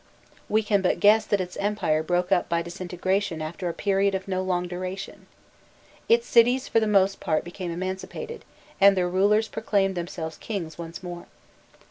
We 0.49 0.63
can 0.63 0.81
but 0.81 0.99
guess 0.99 1.27
that 1.27 1.39
its 1.39 1.57
empire 1.57 2.01
broke 2.01 2.31
up 2.31 2.49
by 2.49 2.63
disintegration 2.63 3.39
after 3.39 3.69
a 3.69 3.73
period 3.75 4.15
of 4.15 4.27
no 4.27 4.41
long 4.41 4.67
duration. 4.67 5.27
Its 6.09 6.25
cities 6.25 6.67
for 6.67 6.79
the 6.79 6.87
most 6.87 7.19
part 7.19 7.43
became 7.43 7.69
emancipated, 7.71 8.43
and 8.79 8.97
their 8.97 9.07
rulers 9.07 9.47
proclaimed 9.47 9.93
themselves 9.93 10.37
kings 10.39 10.75
once 10.79 11.03
more. 11.03 11.27